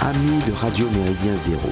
Amis 0.00 0.42
de 0.46 0.52
Radio 0.52 0.88
Méridien 0.90 1.36
Zéro, 1.36 1.68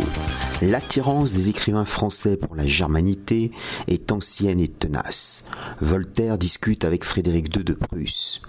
l'attirance 0.61 1.33
des 1.33 1.49
écrivains 1.49 1.85
français 1.85 2.37
pour 2.37 2.57
la 2.57 2.67
germanité 2.67 3.53
est 3.87 4.11
ancienne 4.11 4.61
et 4.61 4.69
tenace. 4.69 5.45
Voltaire 5.81 6.37
discute 6.37 6.85
avec 6.85 7.05
Frédéric 7.05 7.55
II 7.57 7.63
de 7.63 7.75
Prusse. 7.75 8.43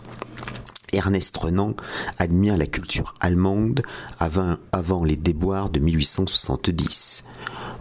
Ernest 0.93 1.37
Renan 1.37 1.75
admire 2.17 2.57
la 2.57 2.65
culture 2.65 3.13
allemande 3.19 3.83
avant, 4.19 5.03
les 5.03 5.17
déboires 5.17 5.69
de 5.69 5.79
1870. 5.79 7.23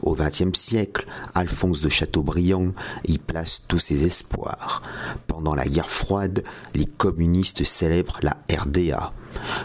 Au 0.02 0.14
XXe 0.14 0.58
siècle, 0.58 1.06
Alphonse 1.34 1.80
de 1.80 1.88
Chateaubriand 1.88 2.72
y 3.06 3.18
place 3.18 3.62
tous 3.66 3.78
ses 3.78 4.04
espoirs. 4.04 4.82
Pendant 5.26 5.54
la 5.54 5.64
guerre 5.64 5.90
froide, 5.90 6.44
les 6.74 6.84
communistes 6.84 7.64
célèbrent 7.64 8.18
la 8.22 8.36
RDA. 8.54 9.12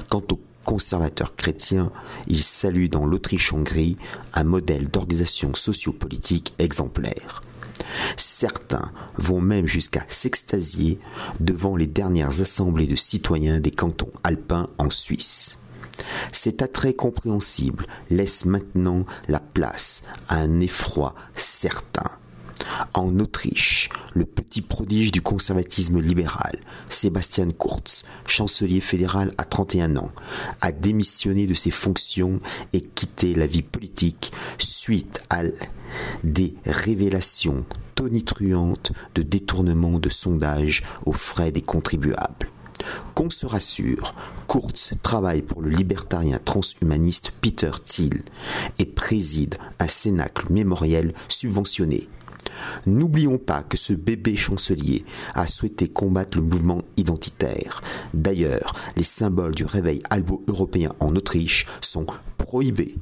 Quant 0.10 0.24
aux 0.32 0.40
conservateurs 0.66 1.36
chrétiens, 1.36 1.92
ils 2.28 2.44
saluent 2.44 2.90
dans 2.90 3.06
l'Autriche-Hongrie 3.06 3.98
un 4.34 4.44
modèle 4.44 4.90
d'organisation 4.90 5.54
sociopolitique 5.54 6.54
exemplaire. 6.60 7.42
Certains 8.18 8.92
vont 9.18 9.42
même 9.42 9.68
jusqu'à 9.68 10.06
s'extasier 10.08 11.00
devant 11.40 11.76
les 11.76 11.88
dernières 11.88 12.42
assemblées 12.42 12.88
de 12.88 12.96
citoyens 12.96 13.60
des 13.60 13.72
cantons 13.72 14.12
alpins 14.24 14.70
en 14.78 14.90
Suisse. 14.90 15.58
Cet 16.32 16.62
attrait 16.62 16.94
compréhensible 16.94 17.86
laisse 18.10 18.46
maintenant 18.46 19.06
la 19.28 19.40
place 19.40 20.04
à 20.30 20.38
un 20.38 20.60
effroi 20.60 21.16
certain. 21.36 22.10
En 22.94 23.20
Autriche, 23.20 23.90
le 24.14 24.26
petit 24.26 24.62
prodige 24.62 25.12
du 25.12 25.22
conservatisme 25.22 26.00
libéral, 26.00 26.60
Sébastien 26.90 27.50
Kurz, 27.52 28.04
chancelier 28.28 28.82
fédéral 28.82 29.34
à 29.38 29.44
31 29.44 29.98
ans, 29.98 30.12
a 30.62 30.72
démissionné 30.72 31.48
de 31.48 31.54
ses 31.54 31.72
fonctions 31.72 32.40
et 32.74 32.82
quitté 32.82 33.34
la 33.36 33.48
vie 33.48 33.62
politique 33.62 34.32
suite 34.58 35.22
à 35.30 35.42
des 36.24 36.56
révélations 36.66 37.66
tonitruantes 37.96 38.92
de 39.16 39.22
détournement 39.22 40.00
de 40.00 40.10
sondages 40.10 40.84
aux 41.06 41.14
frais 41.14 41.52
des 41.52 41.62
contribuables. 41.62 42.50
Qu'on 43.14 43.30
se 43.30 43.46
rassure, 43.46 44.14
Kurz 44.48 44.92
travaille 45.04 45.42
pour 45.42 45.62
le 45.62 45.70
libertarien 45.70 46.40
transhumaniste 46.44 47.32
Peter 47.42 47.72
Thiel 47.84 48.24
et 48.80 48.86
préside 48.86 49.56
un 49.80 49.88
cénacle 49.88 50.52
mémoriel 50.52 51.14
subventionné. 51.28 52.10
N'oublions 52.86 53.38
pas 53.38 53.64
que 53.64 53.78
ce 53.78 53.94
bébé 53.94 54.36
chancelier 54.36 55.04
a 55.34 55.48
souhaité 55.48 55.88
combattre 55.88 56.38
le 56.38 56.44
mouvement 56.44 56.82
identitaire. 56.98 57.82
D'ailleurs, 58.14 58.74
les 58.96 59.04
symboles 59.04 59.56
du 59.56 59.66
réveil 59.66 60.02
albo-européen 60.10 60.94
en 61.00 61.16
Autriche 61.16 61.68
sont 61.82 62.06
prohibés. 62.38 62.96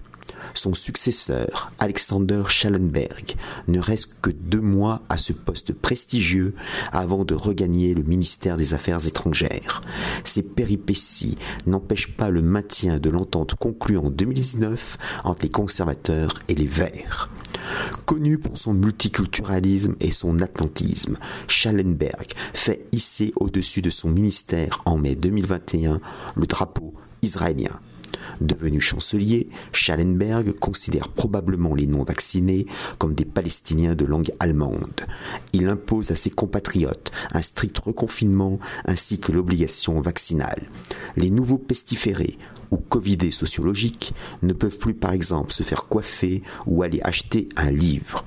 Son 0.54 0.74
successeur, 0.74 1.72
Alexander 1.80 2.44
Schallenberg, 2.48 3.36
ne 3.68 3.80
reste 3.80 4.16
que 4.22 4.30
deux 4.30 4.62
mois 4.62 5.02
à 5.10 5.18
ce 5.18 5.34
poste 5.34 5.74
prestigieux 5.74 6.56
avant 6.92 7.24
de 7.26 7.36
regagner 7.36 7.94
le 7.94 8.04
ministère 8.04 8.58
des 8.58 8.74
Affaires 8.74 9.06
étrangères. 9.08 9.82
Ces 10.24 10.44
péripéties 10.44 11.36
n'empêchent 11.66 12.16
pas 12.16 12.30
le 12.30 12.42
maintien 12.42 13.00
de 13.00 13.10
l'entente 13.10 13.56
conclue 13.56 13.98
en 13.98 14.10
2019 14.10 14.98
entre 15.24 15.44
les 15.44 15.50
conservateurs 15.50 16.34
et 16.48 16.56
les 16.56 16.68
Verts. 16.68 17.30
Connu 18.06 18.38
pour 18.38 18.58
son 18.58 18.74
multiculturalisme 18.74 19.96
et 20.00 20.12
son 20.12 20.40
atlantisme, 20.40 21.16
Schallenberg 21.48 22.28
fait 22.54 22.88
hisser 22.92 23.34
au-dessus 23.36 23.82
de 23.82 23.90
son 23.90 24.10
ministère 24.10 24.82
en 24.86 24.98
mai 24.98 25.16
2021 25.16 26.00
le 26.36 26.46
drapeau 26.46 26.94
israélien. 27.22 27.80
Devenu 28.42 28.80
chancelier, 28.80 29.50
Schallenberg 29.72 30.54
considère 30.60 31.10
probablement 31.10 31.76
les 31.76 31.88
non-vaccinés 31.88 32.66
comme 32.98 33.14
des 33.14 33.26
Palestiniens 33.26 33.96
de 33.96 34.06
langue 34.06 34.32
allemande. 34.40 35.06
Il 35.54 35.68
impose 35.68 36.12
à 36.12 36.16
ses 36.16 36.30
compatriotes 36.30 37.12
un 37.34 37.42
strict 37.42 37.80
reconfinement 37.80 38.60
ainsi 38.86 39.20
que 39.20 39.32
l'obligation 39.32 40.02
vaccinale. 40.02 40.70
Les 41.16 41.30
nouveaux 41.30 41.58
pestiférés 41.58 42.38
ou 42.72 42.78
covidés 42.78 43.32
sociologiques 43.32 44.14
ne 44.42 44.54
peuvent 44.54 44.78
plus 44.78 44.94
par 44.94 45.14
exemple 45.14 45.54
se 45.54 45.64
faire 45.64 45.88
coiffer 45.88 46.44
ou 46.66 46.84
aller 46.84 47.02
acheter 47.02 47.50
un 47.56 47.72
livre 47.72 48.24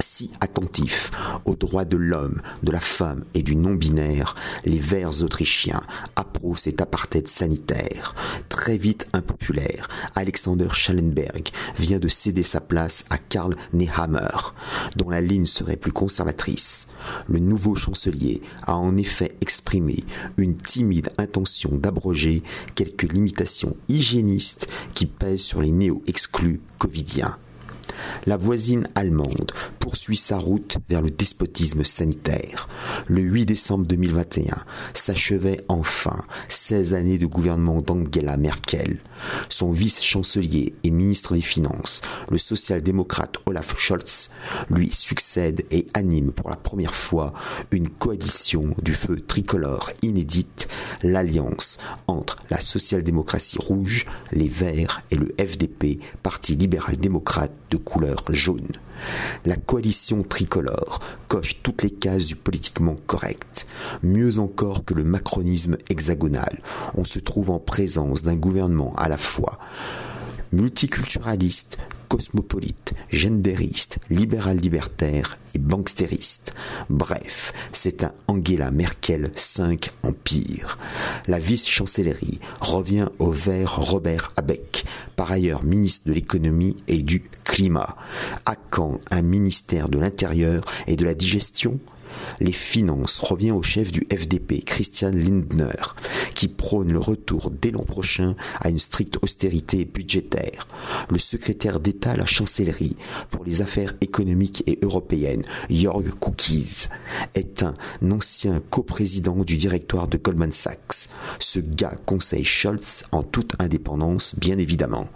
si 0.00 0.30
attentifs 0.40 1.10
aux 1.44 1.54
droits 1.54 1.84
de 1.84 1.96
l'homme, 1.96 2.40
de 2.62 2.72
la 2.72 2.80
femme 2.80 3.24
et 3.34 3.42
du 3.42 3.56
non-binaire, 3.56 4.34
les 4.64 4.78
Verts 4.78 5.22
autrichiens 5.22 5.80
approuvent 6.16 6.58
cet 6.58 6.80
apartheid 6.80 7.28
sanitaire. 7.28 8.14
Très 8.48 8.76
vite 8.76 9.08
impopulaire, 9.12 9.88
Alexander 10.14 10.68
Schallenberg 10.72 11.48
vient 11.78 11.98
de 11.98 12.08
céder 12.08 12.42
sa 12.42 12.60
place 12.60 13.04
à 13.10 13.18
Karl 13.18 13.56
Nehammer, 13.72 14.52
dont 14.96 15.10
la 15.10 15.20
ligne 15.20 15.46
serait 15.46 15.76
plus 15.76 15.92
conservatrice. 15.92 16.86
Le 17.28 17.38
nouveau 17.38 17.74
chancelier 17.74 18.42
a 18.62 18.76
en 18.76 18.96
effet 18.96 19.36
exprimé 19.40 20.04
une 20.36 20.56
timide 20.56 21.10
intention 21.18 21.70
d'abroger 21.72 22.42
quelques 22.74 23.10
limitations 23.12 23.76
hygiénistes 23.88 24.68
qui 24.94 25.06
pèsent 25.06 25.42
sur 25.42 25.62
les 25.62 25.70
néo-exclus 25.70 26.60
covidiens. 26.78 27.38
La 28.26 28.36
voisine 28.36 28.88
allemande 28.94 29.52
poursuit 29.78 30.16
sa 30.16 30.38
route 30.38 30.78
vers 30.88 31.02
le 31.02 31.10
despotisme 31.10 31.84
sanitaire. 31.84 32.68
Le 33.08 33.20
8 33.20 33.46
décembre 33.46 33.86
2021 33.86 34.56
s'achevait 34.94 35.60
enfin 35.68 36.20
16 36.48 36.94
années 36.94 37.18
de 37.18 37.26
gouvernement 37.26 37.80
d'Angela 37.80 38.36
Merkel. 38.36 38.98
Son 39.48 39.72
vice-chancelier 39.72 40.74
et 40.84 40.90
ministre 40.90 41.34
des 41.34 41.40
Finances, 41.40 42.02
le 42.30 42.38
social-démocrate 42.38 43.36
Olaf 43.46 43.74
Scholz, 43.78 44.30
lui 44.70 44.92
succède 44.92 45.64
et 45.70 45.86
anime 45.94 46.32
pour 46.32 46.50
la 46.50 46.56
première 46.56 46.94
fois 46.94 47.32
une 47.70 47.88
coalition 47.88 48.74
du 48.82 48.92
feu 48.92 49.20
tricolore 49.20 49.90
inédite, 50.02 50.68
l'alliance 51.02 51.78
entre 52.06 52.38
la 52.50 52.60
social-démocratie 52.60 53.58
rouge, 53.58 54.06
les 54.32 54.48
Verts 54.48 55.02
et 55.10 55.16
le 55.16 55.28
FDP, 55.38 55.98
Parti 56.22 56.56
libéral-démocrate 56.56 57.52
de 57.70 57.76
couleur 57.88 58.22
jaune. 58.30 58.72
La 59.46 59.56
coalition 59.56 60.22
tricolore 60.22 61.00
coche 61.26 61.62
toutes 61.62 61.82
les 61.82 61.90
cases 61.90 62.26
du 62.26 62.36
politiquement 62.36 62.96
correct. 63.06 63.66
Mieux 64.02 64.38
encore 64.38 64.84
que 64.84 64.92
le 64.92 65.04
macronisme 65.04 65.78
hexagonal, 65.88 66.60
on 66.94 67.04
se 67.04 67.18
trouve 67.18 67.50
en 67.50 67.58
présence 67.58 68.22
d'un 68.22 68.36
gouvernement 68.36 68.94
à 68.96 69.08
la 69.08 69.16
fois 69.16 69.58
multiculturaliste, 70.52 71.78
cosmopolite, 72.08 72.94
genderiste, 73.12 73.98
libéral-libertaire 74.10 75.38
et 75.54 75.58
bankstériste. 75.58 76.54
Bref, 76.88 77.52
c'est 77.72 78.02
un 78.02 78.12
Angela 78.26 78.70
Merkel 78.70 79.30
5 79.34 79.90
empire. 80.02 80.78
La 81.26 81.38
vice-chancellerie 81.38 82.40
revient 82.60 83.08
au 83.18 83.30
vert 83.30 83.76
Robert 83.76 84.32
Abeck, 84.36 84.84
par 85.16 85.30
ailleurs 85.30 85.64
ministre 85.64 86.08
de 86.08 86.14
l'économie 86.14 86.76
et 86.88 87.02
du 87.02 87.24
climat. 87.44 87.96
À 88.46 88.54
quand 88.56 89.00
un 89.10 89.22
ministère 89.22 89.88
de 89.88 89.98
l'intérieur 89.98 90.62
et 90.86 90.96
de 90.96 91.04
la 91.04 91.14
digestion 91.14 91.78
les 92.40 92.52
finances 92.52 93.18
revient 93.18 93.50
au 93.50 93.62
chef 93.62 93.90
du 93.90 94.06
FDP, 94.12 94.64
Christian 94.64 95.10
Lindner, 95.10 95.94
qui 96.34 96.48
prône 96.48 96.92
le 96.92 96.98
retour 96.98 97.50
dès 97.50 97.70
l'an 97.70 97.84
prochain 97.84 98.34
à 98.60 98.68
une 98.68 98.78
stricte 98.78 99.18
austérité 99.22 99.84
budgétaire. 99.84 100.66
Le 101.10 101.18
secrétaire 101.18 101.80
d'État 101.80 102.12
à 102.12 102.16
la 102.16 102.26
chancellerie 102.26 102.96
pour 103.30 103.44
les 103.44 103.60
affaires 103.60 103.94
économiques 104.00 104.62
et 104.66 104.78
européennes, 104.82 105.42
Jörg 105.70 106.08
Cookies, 106.20 106.88
est 107.34 107.62
un 107.62 107.74
ancien 108.10 108.60
coprésident 108.70 109.44
du 109.44 109.56
directoire 109.56 110.08
de 110.08 110.18
Goldman 110.18 110.52
Sachs. 110.52 111.08
Ce 111.38 111.58
gars 111.58 111.94
conseille 112.06 112.44
Scholz 112.44 113.04
en 113.12 113.22
toute 113.22 113.54
indépendance, 113.58 114.34
bien 114.36 114.58
évidemment. 114.58 115.08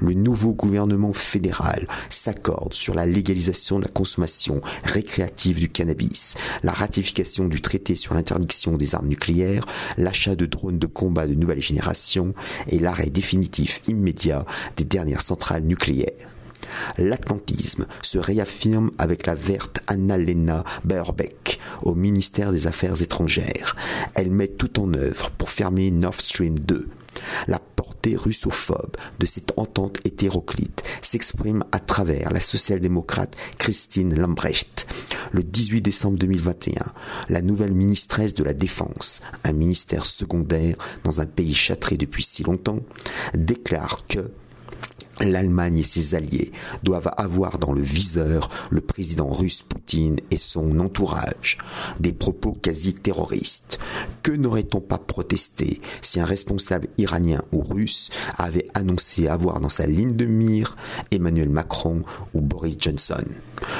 Le 0.00 0.12
nouveau 0.12 0.52
gouvernement 0.52 1.12
fédéral 1.12 1.86
s'accorde 2.10 2.74
sur 2.74 2.94
la 2.94 3.06
légalisation 3.06 3.78
de 3.78 3.84
la 3.84 3.90
consommation 3.90 4.60
récréative 4.84 5.58
du 5.58 5.68
cannabis 5.68 6.25
la 6.62 6.72
ratification 6.72 7.46
du 7.46 7.60
traité 7.60 7.94
sur 7.94 8.14
l'interdiction 8.14 8.72
des 8.72 8.94
armes 8.94 9.08
nucléaires, 9.08 9.66
l'achat 9.96 10.34
de 10.34 10.46
drones 10.46 10.78
de 10.78 10.86
combat 10.86 11.26
de 11.26 11.34
nouvelle 11.34 11.60
génération 11.60 12.34
et 12.68 12.78
l'arrêt 12.78 13.10
définitif 13.10 13.80
immédiat 13.86 14.44
des 14.76 14.84
dernières 14.84 15.22
centrales 15.22 15.64
nucléaires. 15.64 16.30
L'atlantisme 16.98 17.86
se 18.02 18.18
réaffirme 18.18 18.90
avec 18.98 19.26
la 19.26 19.34
verte 19.34 19.80
Annalena 19.86 20.64
Baerbeck 20.84 21.58
au 21.82 21.94
ministère 21.94 22.52
des 22.52 22.66
Affaires 22.66 23.00
étrangères. 23.02 23.76
Elle 24.14 24.30
met 24.30 24.48
tout 24.48 24.80
en 24.80 24.92
œuvre 24.94 25.30
pour 25.30 25.50
fermer 25.50 25.90
Nord 25.90 26.20
Stream 26.20 26.58
2. 26.58 26.88
La 27.48 27.58
portée 27.58 28.16
russophobe 28.16 28.96
de 29.18 29.26
cette 29.26 29.52
entente 29.56 29.98
hétéroclite 30.04 30.82
s'exprime 31.02 31.64
à 31.72 31.78
travers 31.78 32.32
la 32.32 32.40
social-démocrate 32.40 33.36
Christine 33.58 34.14
Lambrecht. 34.18 34.86
Le 35.36 35.42
18 35.42 35.82
décembre 35.82 36.16
2021, 36.16 36.80
la 37.28 37.42
nouvelle 37.42 37.74
ministresse 37.74 38.32
de 38.32 38.42
la 38.42 38.54
Défense, 38.54 39.20
un 39.44 39.52
ministère 39.52 40.06
secondaire 40.06 40.78
dans 41.04 41.20
un 41.20 41.26
pays 41.26 41.52
châtré 41.52 41.98
depuis 41.98 42.24
si 42.24 42.42
longtemps, 42.42 42.80
déclare 43.34 44.06
que 44.06 44.30
L'Allemagne 45.20 45.78
et 45.78 45.82
ses 45.82 46.14
alliés 46.14 46.52
doivent 46.82 47.10
avoir 47.16 47.58
dans 47.58 47.72
le 47.72 47.80
viseur 47.80 48.50
le 48.70 48.82
président 48.82 49.28
russe 49.28 49.62
Poutine 49.62 50.20
et 50.30 50.36
son 50.36 50.78
entourage. 50.78 51.56
Des 52.00 52.12
propos 52.12 52.52
quasi 52.52 52.92
terroristes. 52.92 53.78
Que 54.22 54.32
n'aurait-on 54.32 54.80
pas 54.80 54.98
protesté 54.98 55.80
si 56.02 56.20
un 56.20 56.26
responsable 56.26 56.88
iranien 56.98 57.42
ou 57.52 57.62
russe 57.62 58.10
avait 58.36 58.68
annoncé 58.74 59.26
avoir 59.26 59.60
dans 59.60 59.70
sa 59.70 59.86
ligne 59.86 60.16
de 60.16 60.26
mire 60.26 60.76
Emmanuel 61.10 61.48
Macron 61.48 62.02
ou 62.34 62.42
Boris 62.42 62.76
Johnson? 62.78 63.24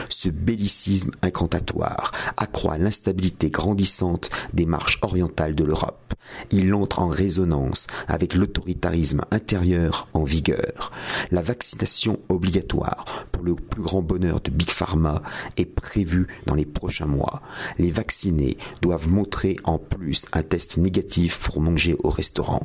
Ce 0.08 0.30
bellicisme 0.30 1.10
incantatoire 1.20 2.12
accroît 2.38 2.78
l'instabilité 2.78 3.50
grandissante 3.50 4.30
des 4.54 4.64
marches 4.64 4.98
orientales 5.02 5.54
de 5.54 5.64
l'Europe. 5.64 6.14
Il 6.50 6.74
entre 6.74 7.00
en 7.00 7.08
résonance 7.08 7.86
avec 8.08 8.34
l'autoritarisme 8.34 9.22
intérieur 9.30 10.08
en 10.12 10.24
vigueur. 10.24 10.92
La 11.30 11.42
vaccination 11.42 12.18
obligatoire 12.28 13.26
pour 13.32 13.42
le 13.42 13.54
plus 13.54 13.82
grand 13.82 14.02
bonheur 14.02 14.40
de 14.40 14.50
Big 14.50 14.70
Pharma 14.70 15.22
est 15.56 15.66
prévue 15.66 16.28
dans 16.46 16.54
les 16.54 16.66
prochains 16.66 17.06
mois. 17.06 17.42
Les 17.78 17.90
vaccinés 17.90 18.56
doivent 18.80 19.08
montrer 19.08 19.56
en 19.64 19.78
plus 19.78 20.26
un 20.32 20.42
test 20.42 20.76
négatif 20.76 21.38
pour 21.38 21.60
manger 21.60 21.96
au 22.04 22.10
restaurant. 22.10 22.62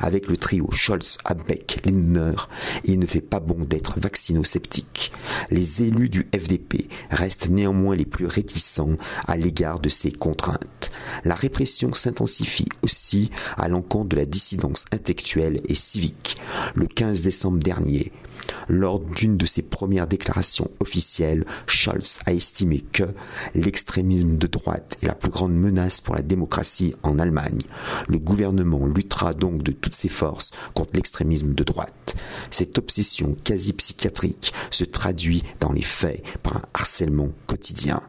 Avec 0.00 0.28
le 0.28 0.36
trio 0.36 0.70
Scholz, 0.72 1.18
Abeck, 1.24 1.82
Lindner, 1.84 2.34
il 2.84 2.98
ne 2.98 3.06
fait 3.06 3.20
pas 3.20 3.40
bon 3.40 3.64
d'être 3.64 4.00
vaccino-sceptique. 4.00 5.12
Les 5.50 5.82
élus 5.82 6.08
du 6.08 6.28
FDP 6.34 6.88
restent 7.10 7.48
néanmoins 7.48 7.96
les 7.96 8.04
plus 8.04 8.26
réticents 8.26 8.96
à 9.26 9.36
l'égard 9.36 9.80
de 9.80 9.88
ces 9.88 10.10
contraintes. 10.10 10.90
La 11.24 11.34
répression 11.34 11.92
s'intensifie 11.92 12.68
aussi 12.82 13.30
à 13.56 13.68
l'encontre 13.68 14.10
de 14.10 14.16
la 14.16 14.24
dissidence 14.24 14.84
intellectuelle 14.92 15.60
et 15.68 15.74
civique. 15.74 16.36
Le 16.74 16.86
15 16.86 17.22
décembre 17.22 17.58
dernier, 17.58 17.99
lors 18.70 19.00
d'une 19.00 19.36
de 19.36 19.46
ses 19.46 19.62
premières 19.62 20.06
déclarations 20.06 20.70
officielles, 20.80 21.44
Scholz 21.66 22.20
a 22.24 22.32
estimé 22.32 22.80
que 22.80 23.02
l'extrémisme 23.54 24.36
de 24.36 24.46
droite 24.46 24.96
est 25.02 25.06
la 25.06 25.14
plus 25.14 25.30
grande 25.30 25.54
menace 25.54 26.00
pour 26.00 26.14
la 26.14 26.22
démocratie 26.22 26.94
en 27.02 27.18
Allemagne. 27.18 27.58
Le 28.08 28.18
gouvernement 28.18 28.86
luttera 28.86 29.34
donc 29.34 29.62
de 29.62 29.72
toutes 29.72 29.94
ses 29.96 30.08
forces 30.08 30.52
contre 30.74 30.92
l'extrémisme 30.94 31.54
de 31.54 31.64
droite. 31.64 32.14
Cette 32.50 32.78
obsession 32.78 33.36
quasi 33.44 33.72
psychiatrique 33.72 34.52
se 34.70 34.84
traduit 34.84 35.42
dans 35.58 35.72
les 35.72 35.82
faits 35.82 36.22
par 36.42 36.56
un 36.56 36.62
harcèlement 36.72 37.30
quotidien. 37.46 38.00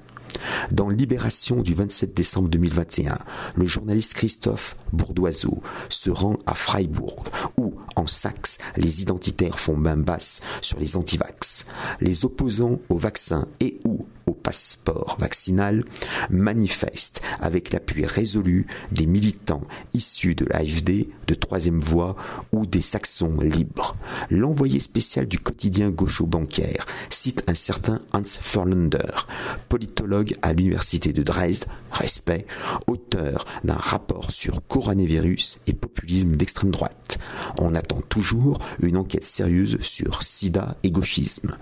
Dans 0.72 0.90
Libération 0.90 1.62
du 1.62 1.74
27 1.74 2.14
décembre 2.14 2.50
2021, 2.50 3.18
le 3.56 3.66
journaliste 3.66 4.14
Christophe 4.14 4.76
Bourdoiseau 4.94 5.62
se 5.90 6.10
rend 6.10 6.38
à 6.46 6.56
Freiburg, 6.56 7.26
où, 7.58 7.76
en 7.96 8.08
Saxe, 8.08 8.58
les 8.78 9.02
identitaires 9.02 9.60
font 9.60 9.76
main 9.76 9.98
basse 9.98 10.42
sur 10.62 10.80
les 10.80 10.96
antivax. 10.96 11.66
Les 12.00 12.26
opposants 12.26 12.80
au 12.90 12.98
vaccin 12.98 13.48
et 13.60 13.80
ou 13.86 14.06
au 14.32 14.34
passeport 14.34 15.18
vaccinal 15.20 15.84
manifestent 16.30 17.22
avec 17.42 17.72
l'appui 17.72 18.06
résolu 18.06 18.66
des 18.92 19.06
militants 19.06 19.64
issus 19.94 20.36
de 20.36 20.46
l'AFD, 20.46 21.10
de 21.28 21.34
Troisième 21.34 21.82
Voie 21.82 22.16
ou 22.54 22.66
des 22.66 22.82
Saxons 22.82 23.42
libres. 23.42 23.94
L'envoyé 24.30 24.80
spécial 24.80 25.28
du 25.28 25.38
quotidien 25.38 25.90
gaucho-bancaire 25.90 26.86
cite 27.10 27.44
un 27.48 27.56
certain 27.56 28.00
Hans 28.14 28.24
Furlander, 28.26 29.28
politologue 29.68 30.36
à 30.42 30.54
l'université 30.54 31.12
de 31.12 31.24
Dresde, 31.24 31.66
respect, 31.92 32.48
auteur 32.88 33.46
d'un 33.66 33.74
rapport 33.74 34.32
sur 34.32 34.66
coronavirus 34.68 35.60
et 35.68 35.74
populisme 35.74 36.38
d'extrême 36.38 36.72
droite. 36.72 37.20
On 37.60 37.76
attend 37.76 38.00
toujours 38.08 38.60
une 38.82 38.96
enquête 38.96 39.26
sérieuse 39.26 39.78
sur 39.82 40.24
sida 40.24 40.78
et 40.84 40.92
gauchisme. 40.92 41.58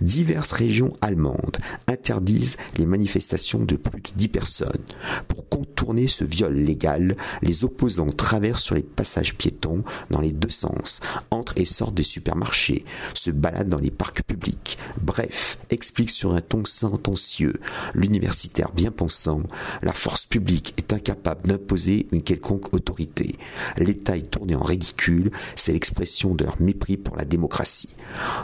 Diverses 0.00 0.52
régions 0.52 0.96
allemandes 1.00 1.58
interdisent 1.92 2.56
les 2.76 2.86
manifestations 2.86 3.60
de 3.60 3.76
plus 3.76 4.00
de 4.00 4.10
10 4.16 4.28
personnes. 4.28 4.82
Pour 5.28 5.48
contourner 5.48 6.08
ce 6.08 6.24
viol 6.24 6.54
légal, 6.54 7.16
les 7.42 7.64
opposants 7.64 8.10
traversent 8.10 8.62
sur 8.62 8.74
les 8.74 8.82
passages 8.82 9.34
piétons 9.36 9.84
dans 10.10 10.20
les 10.20 10.32
deux 10.32 10.50
sens, 10.50 11.00
entrent 11.30 11.54
et 11.56 11.64
sortent 11.64 11.94
des 11.94 12.02
supermarchés, 12.02 12.84
se 13.14 13.30
baladent 13.30 13.68
dans 13.68 13.78
les 13.78 13.90
parcs 13.90 14.22
publics. 14.22 14.78
Bref, 15.00 15.58
explique 15.70 16.10
sur 16.10 16.34
un 16.34 16.40
ton 16.40 16.64
sentencieux 16.64 17.54
l'universitaire 17.94 18.72
bien 18.72 18.90
pensant, 18.90 19.42
la 19.82 19.92
force 19.92 20.26
publique 20.26 20.74
est 20.76 20.92
incapable 20.92 21.48
d'imposer 21.48 22.06
une 22.12 22.22
quelconque 22.22 22.72
autorité. 22.74 23.34
L'État 23.76 24.16
est 24.16 24.30
tourné 24.30 24.54
en 24.54 24.62
ridicule, 24.62 25.30
c'est 25.56 25.72
l'expression 25.72 26.34
de 26.34 26.44
leur 26.44 26.60
mépris 26.60 26.96
pour 26.96 27.16
la 27.16 27.24
démocratie. 27.24 27.94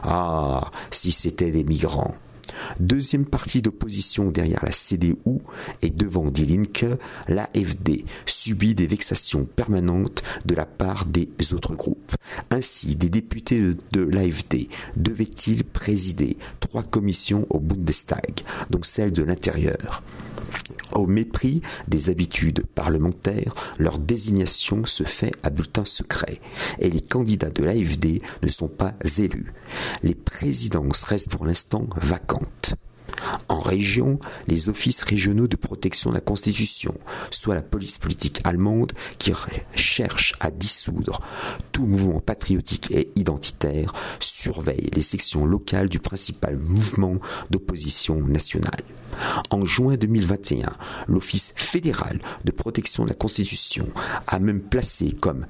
Ah, 0.02 0.70
si 0.90 1.10
c'était 1.10 1.50
des 1.50 1.64
migrants. 1.64 2.14
Deuxième 2.80 3.26
partie 3.26 3.62
d'opposition 3.62 4.30
derrière 4.30 4.64
la 4.64 4.72
CDU 4.72 5.16
et 5.82 5.90
devant 5.90 6.30
Die 6.30 6.46
Linke, 6.46 6.86
l'AFD 7.28 8.04
subit 8.26 8.74
des 8.74 8.86
vexations 8.86 9.44
permanentes 9.44 10.22
de 10.44 10.54
la 10.54 10.66
part 10.66 11.06
des 11.06 11.28
autres 11.52 11.74
groupes. 11.74 12.14
Ainsi, 12.50 12.96
des 12.96 13.08
députés 13.08 13.60
de 13.92 14.02
l'AFD 14.02 14.68
devaient-ils 14.96 15.64
présider 15.64 16.36
trois 16.60 16.82
commissions 16.82 17.46
au 17.50 17.60
Bundestag, 17.60 18.42
dont 18.70 18.82
celle 18.82 19.12
de 19.12 19.22
l'intérieur. 19.22 20.02
Au 20.94 21.06
mépris 21.06 21.60
des 21.86 22.10
habitudes 22.10 22.64
parlementaires, 22.74 23.54
leur 23.78 23.98
désignation 23.98 24.84
se 24.84 25.04
fait 25.04 25.32
à 25.42 25.50
bulletin 25.50 25.84
secret 25.84 26.38
et 26.78 26.90
les 26.90 27.00
candidats 27.00 27.50
de 27.50 27.64
l'AFD 27.64 28.22
ne 28.42 28.48
sont 28.48 28.68
pas 28.68 28.94
élus. 29.18 29.52
Les 30.02 30.14
présidences 30.14 31.02
restent 31.02 31.30
pour 31.30 31.46
l'instant 31.46 31.86
vacantes. 31.96 32.74
En 33.48 33.60
région, 33.60 34.18
les 34.46 34.68
offices 34.68 35.02
régionaux 35.02 35.48
de 35.48 35.56
protection 35.56 36.10
de 36.10 36.14
la 36.14 36.20
Constitution, 36.20 36.94
soit 37.30 37.54
la 37.54 37.62
police 37.62 37.98
politique 37.98 38.40
allemande 38.44 38.92
qui 39.18 39.32
cherche 39.74 40.34
à 40.40 40.50
dissoudre 40.50 41.20
tout 41.72 41.86
mouvement 41.86 42.20
patriotique 42.20 42.90
et 42.90 43.10
identitaire, 43.16 43.92
surveillent 44.20 44.90
les 44.94 45.02
sections 45.02 45.46
locales 45.46 45.88
du 45.88 45.98
principal 45.98 46.56
mouvement 46.56 47.16
d'opposition 47.50 48.20
nationale. 48.20 48.82
En 49.50 49.64
juin 49.64 49.96
2021, 49.96 50.68
l'Office 51.08 51.52
fédéral 51.56 52.20
de 52.44 52.50
protection 52.50 53.04
de 53.04 53.08
la 53.08 53.14
Constitution 53.14 53.88
a 54.26 54.38
même 54.38 54.60
placé 54.60 55.12
comme 55.12 55.46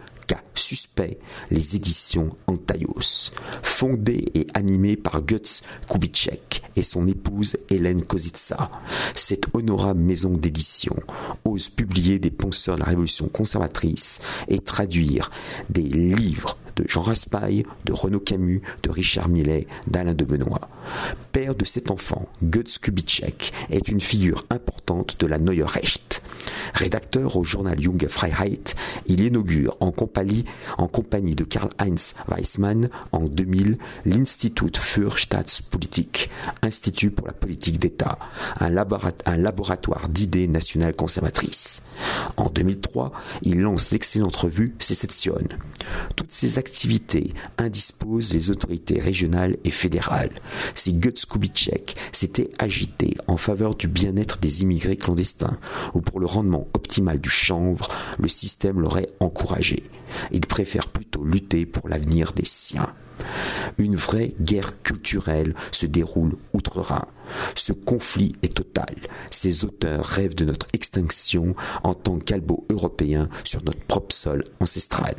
suspect 0.55 1.19
les 1.51 1.77
éditions 1.77 2.31
Antaios, 2.47 3.33
fondées 3.63 4.27
et 4.35 4.47
animées 4.55 4.97
par 4.97 5.23
Guts 5.23 5.63
Kubitschek 5.89 6.63
et 6.77 6.83
son 6.83 7.07
épouse 7.07 7.57
Hélène 7.71 8.03
Kozitsa. 8.03 8.71
Cette 9.15 9.47
honorable 9.55 10.01
maison 10.01 10.31
d'édition 10.31 10.97
ose 11.45 11.69
publier 11.69 12.19
des 12.19 12.31
penseurs 12.31 12.75
de 12.77 12.81
la 12.81 12.87
révolution 12.87 13.29
conservatrice 13.29 14.21
et 14.49 14.59
traduire 14.59 15.31
des 15.71 15.83
livres 15.83 16.59
de 16.77 16.85
Jean 16.87 17.03
Raspail, 17.03 17.65
de 17.85 17.93
Renaud 17.93 18.21
Camus, 18.21 18.63
de 18.83 18.91
Richard 18.91 19.29
Millet, 19.29 19.67
d'Alain 19.87 20.15
de 20.15 20.25
Benoît. 20.25 20.69
Père 21.33 21.55
de 21.55 21.65
cet 21.65 21.91
enfant, 21.91 22.29
Guts 22.43 22.79
Kubitschek 22.81 23.53
est 23.71 23.89
une 23.89 24.01
figure 24.01 24.47
importante 24.51 25.19
de 25.21 25.27
la 25.27 25.39
Neue 25.39 25.65
Recht. 25.65 26.23
Rédacteur 26.75 27.37
au 27.37 27.45
journal 27.45 27.81
Junge 27.81 28.07
Freiheit, 28.09 28.75
il 29.07 29.21
inaugure 29.21 29.77
en 29.81 29.91
compagnie, 29.91 30.45
de 31.35 31.45
Karl-Heinz 31.45 32.15
Weissmann 32.29 32.89
en 33.13 33.27
2000 33.27 33.79
l'Institut 34.05 34.77
für 34.79 35.19
Staatspolitik, 35.19 36.31
Institut 36.63 37.11
pour 37.11 37.27
la 37.27 37.33
politique 37.33 37.79
d'État, 37.79 38.19
un, 38.61 38.71
laboratoire 38.71 40.09
d'idées 40.09 40.49
nationales 40.49 40.95
conservatrices. 40.95 41.83
En 42.37 42.49
2003, 42.49 43.13
il 43.43 43.61
lance 43.61 43.91
l'excellente 43.91 44.37
revue 44.37 44.75
Secession. 44.79 45.39
Toutes 46.17 46.33
ces 46.33 46.59
activités 46.59 47.33
indisposent 47.59 48.33
les 48.33 48.51
autorités 48.51 49.01
régionales 49.01 49.57
et 49.65 49.71
fédérales. 49.71 50.31
Si 50.79 50.93
Guts 50.93 51.27
Kubitschek 51.29 51.97
s'était 52.13 52.53
agité 52.61 53.15
en 53.27 53.37
faveur 53.37 53.75
du 53.75 53.89
bien-être 53.89 54.39
des 54.39 54.63
immigrés 54.63 54.97
clandestins 54.97 55.59
ou 55.93 56.01
pour 56.01 56.21
le 56.21 56.27
rendement 56.27 56.69
optimal 56.73 57.21
du 57.21 57.29
chanvre, 57.29 57.89
le 58.17 58.29
système 58.29 58.81
l'aurait 58.81 59.09
encouragé. 59.19 59.83
Il 60.31 60.47
préfère 60.47 60.87
plutôt 60.87 61.25
lutter 61.25 61.67
pour 61.67 61.89
l'avenir 61.89 62.33
des 62.33 62.45
siens. 62.45 62.95
Une 63.79 63.97
vraie 63.97 64.35
guerre 64.41 64.83
culturelle 64.83 65.55
se 65.73 65.87
déroule 65.87 66.37
outre-Rhin. 66.53 67.07
Ce 67.55 67.73
conflit 67.73 68.35
est 68.43 68.55
total. 68.55 68.95
Ces 69.31 69.65
auteurs 69.65 70.05
rêvent 70.05 70.35
de 70.35 70.45
notre 70.45 70.67
extinction 70.73 71.55
en 71.83 71.95
tant 71.95 72.19
qu'albo 72.19 72.67
européens 72.71 73.29
sur 73.45 73.63
notre 73.65 73.81
propre 73.81 74.15
sol 74.15 74.45
ancestral. 74.61 75.15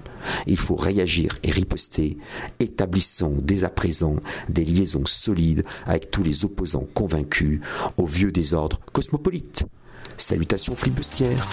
Il 0.47 0.57
faut 0.57 0.75
réagir 0.75 1.37
et 1.43 1.51
riposter. 1.51 2.17
Établissons 2.59 3.35
dès 3.41 3.63
à 3.63 3.69
présent 3.69 4.15
des 4.49 4.65
liaisons 4.65 5.05
solides 5.05 5.63
avec 5.85 6.11
tous 6.11 6.23
les 6.23 6.45
opposants 6.45 6.87
convaincus 6.93 7.61
au 7.97 8.05
vieux 8.05 8.31
désordre 8.31 8.79
cosmopolite. 8.91 9.65
Salutations 10.17 10.75
flibustières. 10.75 11.47